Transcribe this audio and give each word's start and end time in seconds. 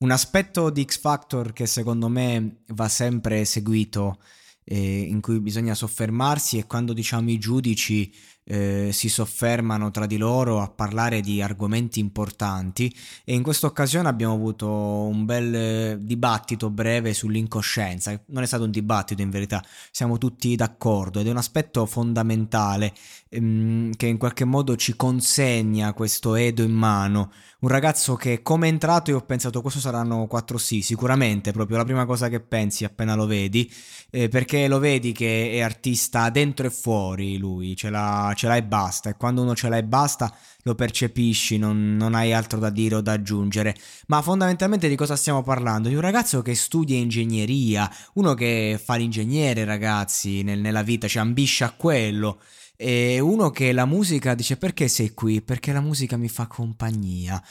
Un 0.00 0.12
aspetto 0.12 0.70
di 0.70 0.84
X 0.84 1.00
Factor 1.00 1.52
che 1.52 1.66
secondo 1.66 2.08
me 2.08 2.62
va 2.68 2.88
sempre 2.88 3.44
seguito, 3.44 4.20
eh, 4.62 5.00
in 5.00 5.20
cui 5.20 5.40
bisogna 5.40 5.74
soffermarsi, 5.74 6.56
è 6.56 6.66
quando 6.66 6.92
diciamo 6.92 7.30
i 7.30 7.38
giudici 7.38 8.14
eh, 8.50 8.88
si 8.92 9.10
soffermano 9.10 9.90
tra 9.90 10.06
di 10.06 10.16
loro 10.16 10.62
a 10.62 10.68
parlare 10.68 11.20
di 11.20 11.42
argomenti 11.42 12.00
importanti 12.00 12.92
e 13.24 13.34
in 13.34 13.42
questa 13.42 13.66
occasione 13.66 14.08
abbiamo 14.08 14.32
avuto 14.32 14.68
un 14.68 15.26
bel 15.26 15.54
eh, 15.54 15.98
dibattito 16.00 16.70
breve 16.70 17.12
sull'incoscienza. 17.12 18.18
Non 18.28 18.42
è 18.42 18.46
stato 18.46 18.64
un 18.64 18.70
dibattito 18.70 19.20
in 19.20 19.28
verità, 19.28 19.62
siamo 19.90 20.16
tutti 20.16 20.56
d'accordo 20.56 21.20
ed 21.20 21.26
è 21.26 21.30
un 21.30 21.36
aspetto 21.36 21.84
fondamentale 21.84 22.94
ehm, 23.28 23.94
che 23.96 24.06
in 24.06 24.16
qualche 24.16 24.46
modo 24.46 24.76
ci 24.76 24.96
consegna 24.96 25.92
questo 25.92 26.34
Edo 26.34 26.62
in 26.62 26.72
mano. 26.72 27.30
Un 27.60 27.68
ragazzo 27.68 28.14
che 28.14 28.40
come 28.40 28.68
è 28.68 28.70
entrato 28.70 29.10
io 29.10 29.16
ho 29.16 29.24
pensato 29.24 29.60
questo 29.60 29.80
saranno 29.80 30.28
quattro 30.28 30.58
sì, 30.58 30.80
sicuramente, 30.80 31.50
proprio 31.50 31.76
la 31.76 31.84
prima 31.84 32.06
cosa 32.06 32.28
che 32.28 32.38
pensi 32.38 32.84
appena 32.84 33.16
lo 33.16 33.26
vedi, 33.26 33.68
eh, 34.10 34.28
perché 34.28 34.68
lo 34.68 34.78
vedi 34.78 35.10
che 35.10 35.50
è 35.50 35.60
artista 35.60 36.30
dentro 36.30 36.66
e 36.68 36.70
fuori 36.70 37.36
lui, 37.36 37.74
ce 37.74 37.90
l'ha, 37.90 38.32
ce 38.38 38.46
l'ha 38.46 38.56
e 38.56 38.62
basta, 38.62 39.10
e 39.10 39.16
quando 39.16 39.42
uno 39.42 39.54
ce 39.54 39.68
l'ha 39.68 39.76
e 39.76 39.82
basta 39.82 40.32
lo 40.62 40.74
percepisci, 40.76 41.58
non, 41.58 41.96
non 41.96 42.14
hai 42.14 42.32
altro 42.32 42.60
da 42.60 42.70
dire 42.70 42.94
o 42.94 43.00
da 43.00 43.12
aggiungere. 43.12 43.74
Ma 44.06 44.22
fondamentalmente 44.22 44.88
di 44.88 44.94
cosa 44.94 45.16
stiamo 45.16 45.42
parlando? 45.42 45.88
Di 45.88 45.96
un 45.96 46.00
ragazzo 46.00 46.40
che 46.40 46.54
studia 46.54 46.96
ingegneria, 46.96 47.90
uno 48.14 48.34
che 48.34 48.80
fa 48.82 48.94
l'ingegnere 48.94 49.64
ragazzi 49.64 50.42
nel, 50.42 50.60
nella 50.60 50.82
vita, 50.82 51.08
cioè 51.08 51.22
ambisce 51.22 51.64
a 51.64 51.72
quello. 51.72 52.40
E 52.76 53.18
uno 53.18 53.50
che 53.50 53.72
la 53.72 53.86
musica 53.86 54.34
dice 54.34 54.56
perché 54.56 54.86
sei 54.86 55.12
qui? 55.12 55.42
Perché 55.42 55.72
la 55.72 55.80
musica 55.80 56.16
mi 56.16 56.28
fa 56.28 56.46
compagnia. 56.46 57.42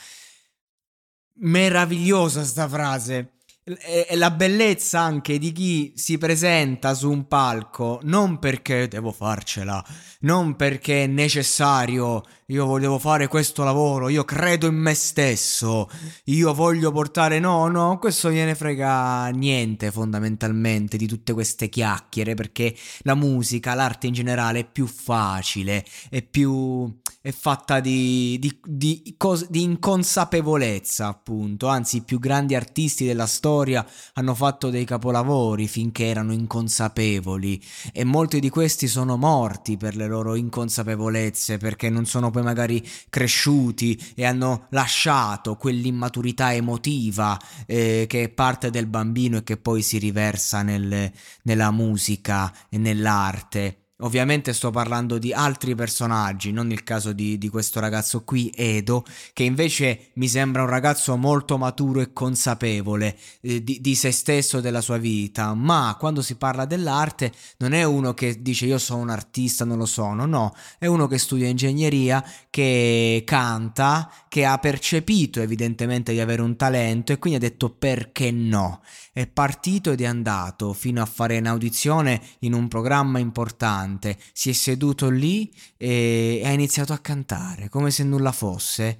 Meravigliosa 1.40 2.44
sta 2.44 2.66
frase. 2.66 3.37
È 3.76 4.16
la 4.16 4.30
bellezza 4.30 5.00
anche 5.00 5.36
di 5.38 5.52
chi 5.52 5.92
si 5.94 6.16
presenta 6.16 6.94
su 6.94 7.10
un 7.10 7.28
palco 7.28 8.00
non 8.04 8.38
perché 8.38 8.88
devo 8.88 9.12
farcela, 9.12 9.84
non 10.20 10.56
perché 10.56 11.04
è 11.04 11.06
necessario, 11.06 12.22
io 12.46 12.64
volevo 12.64 12.98
fare 12.98 13.28
questo 13.28 13.64
lavoro, 13.64 14.08
io 14.08 14.24
credo 14.24 14.68
in 14.68 14.76
me 14.76 14.94
stesso, 14.94 15.90
io 16.24 16.54
voglio 16.54 16.90
portare 16.92 17.40
no, 17.40 17.68
no, 17.68 17.98
questo 17.98 18.30
gliene 18.30 18.54
frega 18.54 19.28
niente 19.28 19.90
fondamentalmente 19.90 20.96
di 20.96 21.06
tutte 21.06 21.34
queste 21.34 21.68
chiacchiere 21.68 22.32
perché 22.32 22.74
la 23.00 23.14
musica, 23.14 23.74
l'arte 23.74 24.06
in 24.06 24.14
generale 24.14 24.60
è 24.60 24.64
più 24.64 24.86
facile, 24.86 25.84
è 26.08 26.22
più 26.22 26.90
è 27.20 27.32
fatta 27.32 27.80
di, 27.80 28.38
di, 28.38 28.60
di, 28.64 29.14
cos- 29.16 29.48
di 29.50 29.62
inconsapevolezza 29.62 31.08
appunto, 31.08 31.66
anzi 31.66 31.96
i 31.96 32.02
più 32.02 32.20
grandi 32.20 32.54
artisti 32.54 33.04
della 33.04 33.26
storia 33.26 33.84
hanno 34.14 34.34
fatto 34.34 34.70
dei 34.70 34.84
capolavori 34.84 35.66
finché 35.66 36.06
erano 36.06 36.32
inconsapevoli 36.32 37.60
e 37.92 38.04
molti 38.04 38.38
di 38.38 38.48
questi 38.50 38.86
sono 38.86 39.16
morti 39.16 39.76
per 39.76 39.96
le 39.96 40.06
loro 40.06 40.36
inconsapevolezze 40.36 41.58
perché 41.58 41.90
non 41.90 42.06
sono 42.06 42.30
poi 42.30 42.42
magari 42.44 42.86
cresciuti 43.10 44.00
e 44.14 44.24
hanno 44.24 44.66
lasciato 44.70 45.56
quell'immaturità 45.56 46.54
emotiva 46.54 47.36
eh, 47.66 48.04
che 48.08 48.22
è 48.22 48.28
parte 48.28 48.70
del 48.70 48.86
bambino 48.86 49.38
e 49.38 49.42
che 49.42 49.56
poi 49.56 49.82
si 49.82 49.98
riversa 49.98 50.62
nel, 50.62 51.10
nella 51.42 51.70
musica 51.72 52.54
e 52.68 52.78
nell'arte. 52.78 53.87
Ovviamente 54.00 54.52
sto 54.52 54.70
parlando 54.70 55.18
di 55.18 55.32
altri 55.32 55.74
personaggi, 55.74 56.52
non 56.52 56.70
il 56.70 56.84
caso 56.84 57.12
di, 57.12 57.36
di, 57.36 57.48
questo 57.48 57.80
ragazzo 57.80 58.22
qui, 58.22 58.48
Edo, 58.54 59.04
che 59.32 59.42
invece 59.42 60.10
mi 60.14 60.28
sembra 60.28 60.62
un 60.62 60.68
ragazzo 60.68 61.16
molto 61.16 61.58
maturo 61.58 62.00
e 62.00 62.12
consapevole 62.12 63.18
eh, 63.40 63.60
di, 63.64 63.80
di, 63.80 63.96
se 63.96 64.12
stesso 64.12 64.58
e 64.58 64.60
della 64.60 64.82
sua 64.82 64.98
vita, 64.98 65.52
ma 65.54 65.96
quando 65.98 66.22
si 66.22 66.36
parla 66.36 66.64
dell'arte 66.64 67.32
non 67.56 67.72
è 67.72 67.82
uno 67.82 68.14
che 68.14 68.40
dice 68.40 68.66
io 68.66 68.78
sono 68.78 69.02
un 69.02 69.10
artista, 69.10 69.64
non 69.64 69.78
lo 69.78 69.86
sono, 69.86 70.26
no, 70.26 70.54
è 70.78 70.86
uno 70.86 71.08
che 71.08 71.18
studia 71.18 71.48
ingegneria, 71.48 72.24
che 72.50 73.24
canta, 73.26 74.12
che 74.28 74.44
ha 74.44 74.58
percepito 74.58 75.40
evidentemente 75.40 76.12
di 76.12 76.20
avere 76.20 76.42
un 76.42 76.54
talento 76.54 77.10
e 77.10 77.18
quindi 77.18 77.44
ha 77.44 77.48
detto 77.48 77.70
perché 77.70 78.30
no, 78.30 78.80
è 79.12 79.26
partito 79.26 79.90
ed 79.90 80.02
è 80.02 80.06
andato 80.06 80.72
fino 80.72 81.02
a 81.02 81.06
fare 81.06 81.36
un'audizione 81.38 82.22
in 82.40 82.54
un 82.54 82.68
programma 82.68 83.18
importante 83.18 83.86
si 84.32 84.50
è 84.50 84.52
seduto 84.52 85.08
lì 85.08 85.52
e 85.76 86.42
ha 86.44 86.50
iniziato 86.50 86.92
a 86.92 86.98
cantare 86.98 87.68
come 87.68 87.90
se 87.90 88.04
nulla 88.04 88.32
fosse. 88.32 88.96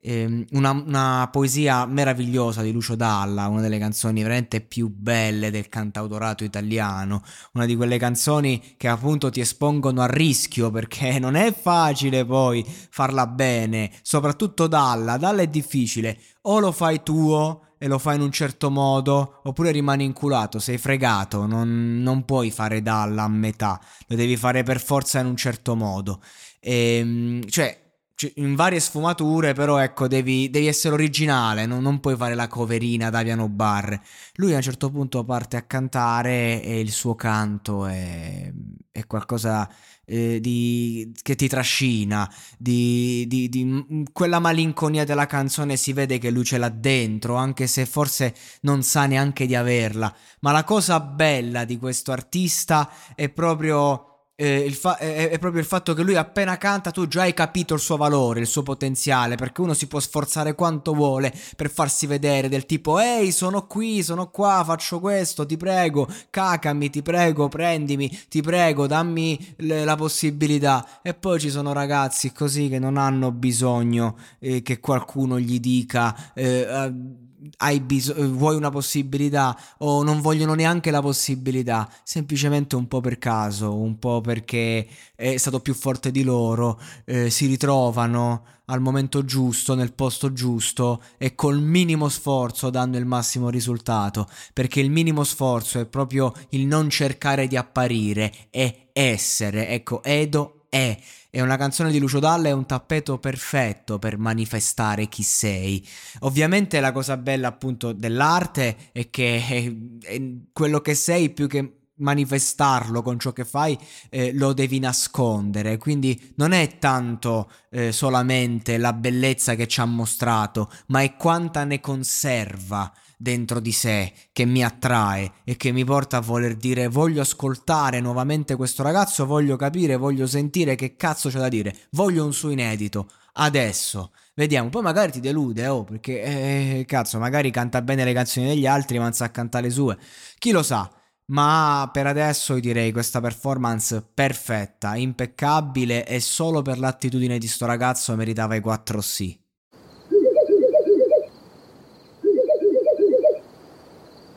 Ehm, 0.00 0.44
una, 0.52 0.70
una, 0.70 1.28
poesia 1.32 1.84
meravigliosa 1.84 2.62
di 2.62 2.70
Lucio 2.70 2.94
Dalla, 2.94 3.48
una 3.48 3.60
delle 3.60 3.78
canzoni 3.78 4.22
veramente 4.22 4.60
più 4.60 4.88
belle 4.88 5.50
del 5.50 5.68
cantautorato 5.68 6.44
italiano, 6.44 7.22
una 7.54 7.66
di 7.66 7.74
quelle 7.74 7.98
canzoni 7.98 8.74
che 8.76 8.86
appunto 8.86 9.28
ti 9.28 9.40
espongono 9.40 10.00
a 10.00 10.06
rischio 10.06 10.70
perché 10.70 11.18
non 11.20 11.34
è 11.34 11.52
facile 11.52 12.24
poi 12.24 12.64
farla 12.90 13.26
bene, 13.26 13.90
soprattutto 14.02 14.68
Dalla, 14.68 15.16
Dalla 15.16 15.42
è 15.42 15.48
difficile, 15.48 16.16
o 16.42 16.60
lo 16.60 16.70
fai 16.70 17.02
tuo 17.02 17.62
e 17.76 17.88
lo 17.88 17.98
fai 17.98 18.16
in 18.16 18.22
un 18.22 18.32
certo 18.32 18.70
modo, 18.70 19.40
oppure 19.44 19.72
rimani 19.72 20.04
inculato, 20.04 20.60
sei 20.60 20.78
fregato, 20.78 21.46
non, 21.46 22.02
non 22.02 22.24
puoi 22.24 22.50
fare 22.52 22.82
dalla 22.82 23.24
a 23.24 23.28
metà, 23.28 23.80
lo 24.06 24.16
devi 24.16 24.36
fare 24.36 24.62
per 24.62 24.80
forza 24.80 25.20
in 25.20 25.26
un 25.26 25.36
certo 25.36 25.74
modo. 25.74 26.20
E, 26.60 26.98
ehm, 26.98 27.48
cioè, 27.48 27.87
in 28.36 28.54
varie 28.56 28.80
sfumature, 28.80 29.52
però 29.52 29.78
ecco, 29.78 30.08
devi, 30.08 30.50
devi 30.50 30.66
essere 30.66 30.94
originale, 30.94 31.66
non, 31.66 31.82
non, 31.82 32.00
puoi 32.00 32.16
fare 32.16 32.34
la 32.34 32.48
coverina 32.48 33.10
da 33.10 33.22
piano 33.22 33.48
bar. 33.48 34.00
Lui 34.34 34.52
a 34.52 34.56
un 34.56 34.62
certo 34.62 34.90
punto 34.90 35.24
parte 35.24 35.56
a 35.56 35.62
cantare 35.62 36.62
e 36.62 36.80
il 36.80 36.90
suo 36.90 37.14
canto 37.14 37.86
è, 37.86 38.52
è 38.90 39.06
qualcosa 39.06 39.70
eh, 40.04 40.40
di, 40.40 41.12
che 41.22 41.36
ti 41.36 41.46
trascina, 41.46 42.28
di, 42.56 43.24
di, 43.28 43.48
di, 43.48 44.04
quella 44.12 44.40
malinconia 44.40 45.04
della 45.04 45.26
canzone 45.26 45.76
si 45.76 45.92
vede 45.92 46.18
che 46.18 46.30
lui 46.30 46.44
ce 46.44 46.58
l'ha 46.58 46.70
dentro, 46.70 47.36
anche 47.36 47.66
se 47.68 47.86
forse 47.86 48.34
non 48.62 48.82
sa 48.82 49.06
neanche 49.06 49.46
di 49.46 49.54
averla. 49.54 50.12
Ma 50.40 50.50
la 50.50 50.64
cosa 50.64 50.98
bella 50.98 51.64
di 51.64 51.78
questo 51.78 52.10
artista 52.10 52.90
è 53.14 53.28
proprio 53.28 54.17
eh, 54.40 54.70
fa- 54.70 54.98
è, 54.98 55.30
è, 55.30 55.38
proprio 55.40 55.60
il 55.60 55.66
fatto 55.66 55.94
che 55.94 56.02
lui 56.02 56.14
appena 56.14 56.56
canta 56.58 56.92
tu 56.92 57.08
già 57.08 57.22
hai 57.22 57.34
capito 57.34 57.74
il 57.74 57.80
suo 57.80 57.96
valore, 57.96 58.38
il 58.38 58.46
suo 58.46 58.62
potenziale, 58.62 59.34
perché 59.34 59.60
uno 59.60 59.74
si 59.74 59.88
può 59.88 59.98
sforzare 59.98 60.54
quanto 60.54 60.94
vuole 60.94 61.34
per 61.56 61.68
farsi 61.68 62.06
vedere 62.06 62.48
del 62.48 62.64
tipo 62.64 63.00
ehi 63.00 63.32
sono 63.32 63.66
qui, 63.66 64.00
sono 64.04 64.30
qua, 64.30 64.62
faccio 64.64 65.00
questo, 65.00 65.44
ti 65.44 65.56
prego, 65.56 66.06
cacami, 66.30 66.88
ti 66.88 67.02
prego, 67.02 67.48
prendimi, 67.48 68.08
ti 68.28 68.40
prego, 68.40 68.86
dammi 68.86 69.54
le, 69.56 69.84
la 69.84 69.96
possibilità. 69.96 71.00
E 71.02 71.14
poi 71.14 71.40
ci 71.40 71.50
sono 71.50 71.72
ragazzi 71.72 72.30
così 72.30 72.68
che 72.68 72.78
non 72.78 72.96
hanno 72.96 73.32
bisogno 73.32 74.16
eh, 74.38 74.62
che 74.62 74.78
qualcuno 74.78 75.40
gli 75.40 75.58
dica... 75.58 76.32
Eh, 76.34 77.26
hai 77.58 77.80
bisogno, 77.80 78.28
vuoi 78.28 78.56
una 78.56 78.70
possibilità 78.70 79.58
o 79.78 80.02
non 80.02 80.20
vogliono 80.20 80.54
neanche 80.54 80.90
la 80.90 81.00
possibilità, 81.00 81.88
semplicemente 82.02 82.76
un 82.76 82.88
po' 82.88 83.00
per 83.00 83.18
caso, 83.18 83.74
un 83.74 83.98
po' 83.98 84.20
perché 84.20 84.86
è 85.14 85.36
stato 85.36 85.60
più 85.60 85.74
forte 85.74 86.10
di 86.10 86.22
loro, 86.22 86.80
eh, 87.04 87.30
si 87.30 87.46
ritrovano 87.46 88.44
al 88.66 88.80
momento 88.80 89.24
giusto, 89.24 89.74
nel 89.74 89.92
posto 89.92 90.32
giusto 90.32 91.02
e 91.16 91.34
col 91.34 91.60
minimo 91.60 92.08
sforzo 92.08 92.70
danno 92.70 92.98
il 92.98 93.06
massimo 93.06 93.48
risultato, 93.48 94.28
perché 94.52 94.80
il 94.80 94.90
minimo 94.90 95.24
sforzo 95.24 95.80
è 95.80 95.86
proprio 95.86 96.32
il 96.50 96.66
non 96.66 96.90
cercare 96.90 97.46
di 97.46 97.56
apparire, 97.56 98.48
è 98.50 98.88
essere, 98.92 99.68
ecco, 99.68 100.02
Edo 100.02 100.57
è 100.68 100.98
e 101.30 101.42
una 101.42 101.56
canzone 101.56 101.90
di 101.90 101.98
Lucio 101.98 102.20
Dalla 102.20 102.48
è 102.48 102.52
un 102.52 102.66
tappeto 102.66 103.18
perfetto 103.18 103.98
per 103.98 104.16
manifestare 104.16 105.08
chi 105.08 105.22
sei. 105.22 105.86
Ovviamente 106.20 106.80
la 106.80 106.92
cosa 106.92 107.16
bella 107.16 107.48
appunto 107.48 107.92
dell'arte 107.92 108.90
è 108.92 109.10
che 109.10 109.44
è, 109.46 109.72
è 110.06 110.22
quello 110.52 110.80
che 110.80 110.94
sei 110.94 111.30
più 111.30 111.46
che 111.46 111.74
manifestarlo 111.98 113.02
con 113.02 113.18
ciò 113.18 113.32
che 113.32 113.44
fai 113.44 113.76
eh, 114.08 114.32
lo 114.32 114.52
devi 114.52 114.78
nascondere 114.78 115.78
quindi 115.78 116.32
non 116.36 116.52
è 116.52 116.78
tanto 116.78 117.50
eh, 117.70 117.90
solamente 117.90 118.78
la 118.78 118.92
bellezza 118.92 119.56
che 119.56 119.66
ci 119.66 119.80
ha 119.80 119.84
mostrato 119.84 120.70
ma 120.86 121.02
è 121.02 121.16
quanta 121.16 121.64
ne 121.64 121.80
conserva 121.80 122.92
dentro 123.20 123.58
di 123.58 123.72
sé 123.72 124.12
che 124.32 124.44
mi 124.44 124.62
attrae 124.64 125.32
e 125.44 125.56
che 125.56 125.72
mi 125.72 125.84
porta 125.84 126.18
a 126.18 126.20
voler 126.20 126.54
dire 126.54 126.86
voglio 126.86 127.20
ascoltare 127.20 128.00
nuovamente 128.00 128.54
questo 128.54 128.84
ragazzo, 128.84 129.26
voglio 129.26 129.56
capire, 129.56 129.96
voglio 129.96 130.26
sentire 130.26 130.76
che 130.76 130.94
cazzo 130.96 131.28
c'è 131.28 131.38
da 131.38 131.48
dire, 131.48 131.74
voglio 131.90 132.24
un 132.24 132.32
suo 132.32 132.50
inedito, 132.50 133.10
adesso. 133.34 134.12
Vediamo, 134.34 134.68
poi 134.68 134.82
magari 134.82 135.10
ti 135.10 135.20
delude, 135.20 135.66
oh, 135.66 135.82
perché 135.82 136.22
eh, 136.22 136.84
cazzo, 136.86 137.18
magari 137.18 137.50
canta 137.50 137.82
bene 137.82 138.04
le 138.04 138.12
canzoni 138.12 138.46
degli 138.46 138.66
altri, 138.66 138.98
ma 138.98 139.04
non 139.04 139.12
sa 139.12 139.32
cantare 139.32 139.66
le 139.66 139.72
sue. 139.72 139.98
Chi 140.38 140.52
lo 140.52 140.62
sa? 140.62 140.88
Ma 141.30 141.90
per 141.92 142.06
adesso 142.06 142.54
io 142.54 142.60
direi 142.60 142.92
questa 142.92 143.20
performance 143.20 144.02
perfetta, 144.14 144.96
impeccabile 144.96 146.06
e 146.06 146.20
solo 146.20 146.62
per 146.62 146.78
l'attitudine 146.78 147.38
di 147.38 147.48
sto 147.48 147.66
ragazzo 147.66 148.14
meritava 148.16 148.54
i 148.54 148.60
4 148.60 149.00
sì. 149.00 149.38